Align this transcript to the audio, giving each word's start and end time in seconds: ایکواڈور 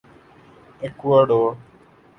ایکواڈور 0.83 1.49